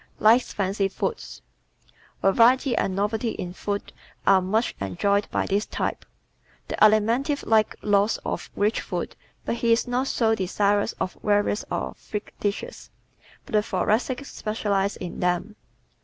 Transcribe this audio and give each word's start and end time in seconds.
Likes 0.17 0.51
Fancy 0.51 0.87
Foods¶ 0.87 1.43
Variety 2.33 2.75
and 2.75 2.95
novelty 2.95 3.33
in 3.33 3.53
food 3.53 3.93
are 4.25 4.41
much 4.41 4.73
enjoyed 4.81 5.27
by 5.29 5.45
this 5.45 5.67
type. 5.67 6.05
The 6.69 6.75
Alimentive 6.83 7.45
likes 7.45 7.75
lots 7.83 8.17
of 8.25 8.49
rich 8.55 8.81
food 8.81 9.15
but 9.45 9.57
he 9.57 9.71
is 9.71 9.87
not 9.87 10.07
so 10.07 10.33
desirous 10.33 10.93
of 10.93 11.19
varieties 11.23 11.65
or 11.69 11.93
freak 11.93 12.33
dishes. 12.39 12.89
But 13.45 13.53
the 13.53 13.61
Thoracic 13.61 14.25
specializes 14.25 14.97
in 14.97 15.19
them. 15.19 15.55